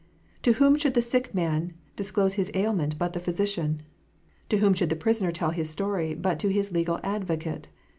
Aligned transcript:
To 0.41 0.53
whom 0.53 0.77
should 0.77 0.95
the 0.95 1.01
sick 1.03 1.35
man 1.35 1.75
disclose 1.95 2.33
his 2.33 2.49
ailment, 2.55 2.97
but 2.97 3.13
the 3.13 3.19
physician 3.19 3.83
1 3.83 3.83
To 4.49 4.57
whom 4.57 4.73
should 4.73 4.89
the 4.89 4.95
prisoner 4.95 5.31
tell 5.31 5.51
his 5.51 5.69
story, 5.69 6.15
but 6.15 6.39
to 6.39 6.49
his 6.51 6.71
legal 6.71 6.99
advocate 7.03 7.67